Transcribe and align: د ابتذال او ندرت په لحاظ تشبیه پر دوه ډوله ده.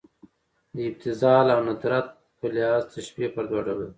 د 0.75 0.77
ابتذال 0.89 1.47
او 1.53 1.59
ندرت 1.67 2.07
په 2.39 2.45
لحاظ 2.55 2.83
تشبیه 2.95 3.29
پر 3.35 3.43
دوه 3.49 3.61
ډوله 3.65 3.85
ده. 3.87 3.87